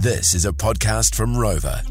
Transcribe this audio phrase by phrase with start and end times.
[0.00, 1.82] This is a podcast from Rover.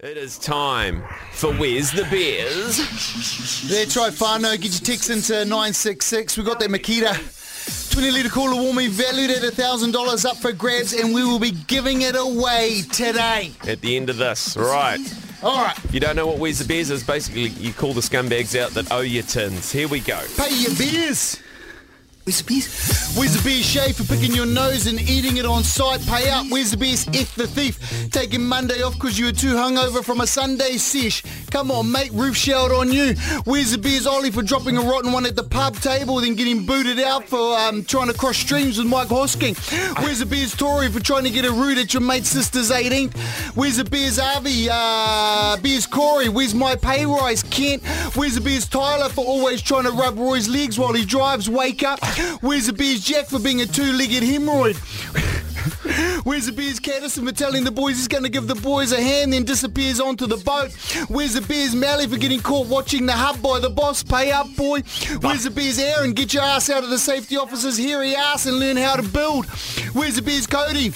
[0.00, 3.68] It is time for Where's the Beers?
[3.68, 6.36] There, try Fano, get your text into 966.
[6.36, 11.14] We've got that Makita 20 litre cooler warming valued at $1,000 up for grabs, and
[11.14, 13.52] we will be giving it away today.
[13.66, 15.00] At the end of this, right.
[15.42, 18.00] All right, If you don't know what Where's the Beers is, basically you call the
[18.00, 19.72] scumbags out that owe you tins.
[19.72, 20.20] Here we go.
[20.36, 21.40] pay your beers.
[22.24, 23.16] Where's the beers?
[23.16, 26.00] Where's the beers shave for picking your nose and eating it on site?
[26.06, 26.46] Pay up.
[26.50, 27.04] Where's the beers?
[27.08, 27.80] F the thief.
[28.12, 31.24] Taking Monday off because you were too hungover from a Sunday sesh.
[31.50, 32.12] Come on, mate.
[32.12, 33.14] Roof shout on you.
[33.42, 34.06] Where's the beers?
[34.06, 37.58] Ollie for dropping a rotten one at the pub table, then getting booted out for
[37.58, 39.56] um, trying to cross streams with Mike Hosking.
[40.00, 40.54] Where's the beers?
[40.54, 43.16] Tory for trying to get a root at your mate's sister's 18th.
[43.56, 44.20] Where's the beers?
[44.20, 44.68] Avi.
[44.70, 46.28] Uh, beers Corey.
[46.28, 47.41] Where's my pay rise?
[47.52, 47.84] Kent.
[48.16, 48.66] Where's the beers?
[48.66, 51.48] Tyler for always trying to rub Roy's legs while he drives.
[51.48, 52.04] Wake up.
[52.40, 53.04] Where's the beers?
[53.04, 54.76] Jack for being a two-legged hemorrhoid.
[56.24, 59.00] Where's the beers Caddison for telling the boys he's going to give the boys a
[59.00, 60.72] hand, then disappears onto the boat?
[61.08, 64.02] Where's the beers Mally for getting caught watching the hub by the boss?
[64.02, 64.80] Pay up, boy.
[65.20, 66.12] Where's the beers Aaron?
[66.14, 69.46] Get your ass out of the safety officer's hairy ass and learn how to build.
[69.92, 70.92] Where's the beers Cody?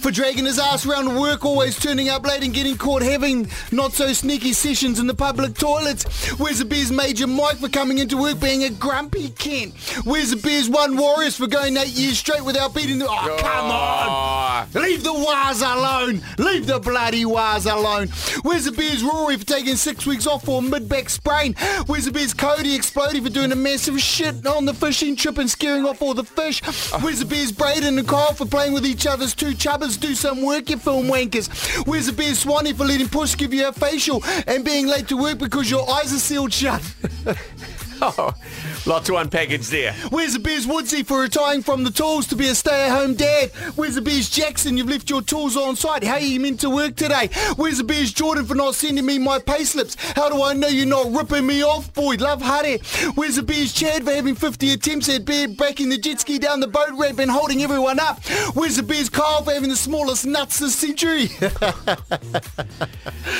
[0.00, 3.48] For dragging his ass around to work, always turning up late and getting caught having
[3.72, 6.30] not so sneaky sessions in the public toilets.
[6.38, 9.74] Where's the Beers Major Mike for coming into work being a grumpy Kent?
[10.04, 13.06] Where's the Beers One Warriors for going eight years straight without beating the...
[13.08, 14.68] Oh, come on!
[14.74, 16.22] Leave the wires alone.
[16.38, 18.08] Leave the bloody wires alone.
[18.42, 21.54] Where's the Beers Rory for taking six weeks off for a mid-back sprain?
[21.86, 25.50] Where's the Beers Cody exploding for doing a massive shit on the fishing trip and
[25.50, 26.62] scaring off all the fish?
[27.00, 29.98] Where's the Beers Braden and Kyle for playing with each other's two chubbers?
[29.98, 31.48] Do some work, you film wankers.
[31.86, 35.16] Where's the Beers Swanee for letting Push give you a facial and being late to
[35.16, 36.82] work because your eyes are sealed shut?
[38.02, 38.34] oh,
[38.86, 39.92] lot to unpackage there.
[40.10, 43.50] Where's the Beers Woodsy for retiring from the tools to be a stay-at-home dad?
[43.76, 44.76] Where's the Beers Jackson?
[44.76, 46.04] You've left your tools on site.
[46.04, 47.28] How are you meant to work today?
[47.56, 49.96] Where's the Beers Jordan for not sending me my payslips?
[50.16, 52.14] How do I know you're not ripping me off, boy?
[52.16, 52.78] Love Hare.
[53.14, 56.60] Where's the Beers Chad for having 50 attempts at bear breaking the jet ski down
[56.60, 58.22] the boat ramp and holding everyone up?
[58.54, 61.28] Where's the Beers Kyle for having the smallest nuts this century?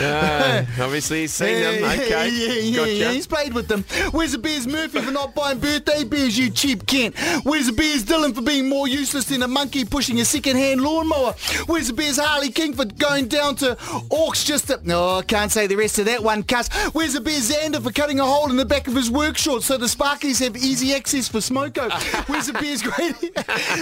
[0.00, 1.74] Uh, obviously he's seen them.
[1.84, 2.28] Yeah, Okay.
[2.30, 2.92] Yeah, yeah, gotcha.
[2.94, 3.84] yeah, he's played with them.
[4.10, 7.16] Where's the Beers Murphy for not buying birthday beers, you cheap Kent?
[7.44, 11.32] Where's the Beers Dylan for being more useless than a monkey pushing a second-hand lawnmower?
[11.64, 13.74] Where's the Beers Harley King for going down to
[14.10, 14.78] Orcs just to...
[14.84, 16.68] No, I can't say the rest of that one, cuss.
[16.92, 19.64] Where's the Beers Xander for cutting a hole in the back of his work shorts
[19.64, 21.90] so the Sparkies have easy access for Smoko?
[22.28, 23.30] Where's the Beers Grady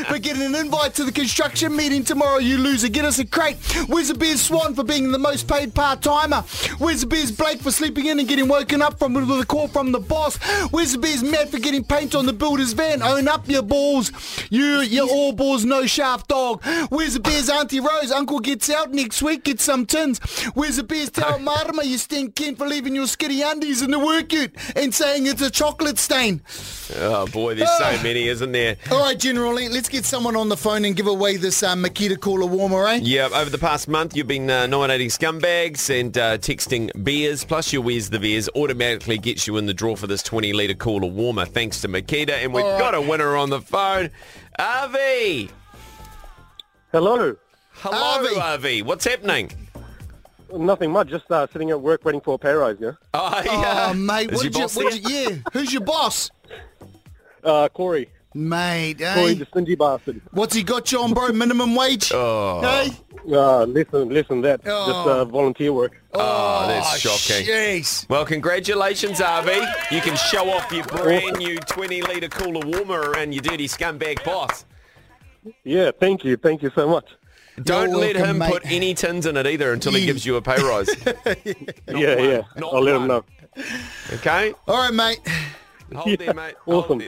[0.04, 2.88] for getting an invite to the construction meeting tomorrow, you loser?
[2.88, 3.56] Get us a crate.
[3.88, 6.42] Where's the Beers Swan for being the most paid part-timer?
[6.78, 9.66] Where's the Beers Blake for sleeping in and getting woken up from with a call
[9.66, 10.38] from the boss?
[10.70, 13.02] Where's the Beers Matt for getting paint on the builder's van?
[13.02, 14.12] Own up your balls.
[14.50, 16.62] You, you all balls, no shaft dog.
[16.88, 18.10] Where's the Beers Auntie Rose?
[18.10, 20.18] Uncle gets out next week, get some tins.
[20.54, 23.98] Where's the Beers Tell Marama you stink Kent for leaving your skitty undies in the
[23.98, 26.42] work ute and saying it's a chocolate stain?
[26.98, 28.76] Oh boy, there's so many, isn't there?
[28.90, 32.20] All right, General, let's get someone on the phone and give away this uh, Makita
[32.20, 33.00] cooler warmer, eh?
[33.02, 37.72] Yeah, over the past month you've been uh, nominating scumbags and uh, texting beers, plus
[37.72, 41.06] your Where's the Beers automatically gets you in the draw for this 20 litre cooler
[41.06, 42.30] warmer thanks to Makita.
[42.30, 42.80] And we've All right.
[42.80, 44.10] got a winner on the phone.
[44.58, 45.50] Avi!
[46.90, 47.36] Hello.
[47.74, 48.40] Hello, Avi.
[48.40, 48.82] Avi.
[48.82, 49.50] What's happening?
[50.52, 51.08] Nothing much.
[51.08, 52.76] Just uh, sitting at work waiting for a pay rise.
[52.80, 52.92] Yeah.
[53.14, 53.88] Oh, yeah.
[53.90, 56.30] Oh, mate, Is what your did you, boss what did you, yeah, who's your boss?
[57.44, 58.08] Uh, Corey.
[58.34, 59.34] Mate, Corey, eh?
[59.34, 60.20] the stingy bastard.
[60.30, 61.28] What's he got you on, bro?
[61.32, 62.10] Minimum wage?
[62.14, 62.60] Oh.
[62.62, 62.90] Hey?
[63.30, 64.40] Uh, listen, listen.
[64.40, 65.20] That just Oh.
[65.20, 65.92] uh, volunteer work.
[66.14, 67.46] Oh, that's shocking.
[67.46, 68.08] Jeez.
[68.08, 69.60] Well, congratulations, Avi.
[69.90, 74.24] You can show off your brand new 20 litre cooler warmer around your dirty scumbag
[74.24, 74.64] boss.
[75.64, 75.90] Yeah.
[76.00, 76.36] Thank you.
[76.36, 77.06] Thank you so much.
[77.62, 78.50] Don't You're let welcome, him mate.
[78.52, 80.88] put any tins in it either until he gives you a pay rise.
[81.04, 82.24] yeah, one.
[82.24, 82.42] yeah.
[82.56, 83.24] Not I'll let him know.
[84.14, 84.54] Okay?
[84.66, 85.20] All right, mate.
[85.94, 86.54] Hold there, mate.
[86.64, 87.02] Hold Awesome.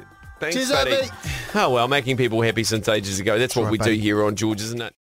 [0.52, 0.94] Thanks, Cheers, buddy.
[0.94, 1.10] Avi.
[1.54, 3.38] Oh, well, making people happy since ages ago.
[3.38, 4.94] That's what right, we do here on George, isn't it?